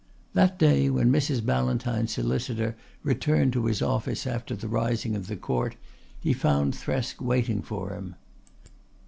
That 0.33 0.57
day, 0.57 0.89
when 0.89 1.11
Mrs. 1.11 1.45
Ballantyne's 1.45 2.11
solicitor 2.13 2.75
returned 3.03 3.53
to 3.53 3.65
his 3.65 3.83
office 3.83 4.25
after 4.25 4.55
the 4.55 4.67
rising 4.67 5.15
of 5.15 5.27
the 5.27 5.37
Court, 5.37 5.75
he 6.19 6.33
found 6.33 6.73
Thresk 6.73 7.21
waiting 7.21 7.61
for 7.61 7.91
him. 7.93 8.15